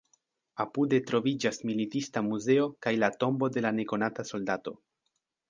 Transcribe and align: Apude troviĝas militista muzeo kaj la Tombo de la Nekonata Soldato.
Apude 0.63 0.99
troviĝas 1.11 1.59
militista 1.71 2.23
muzeo 2.31 2.65
kaj 2.87 2.95
la 3.03 3.11
Tombo 3.25 3.51
de 3.59 3.65
la 3.67 3.75
Nekonata 3.83 4.27
Soldato. 4.33 4.77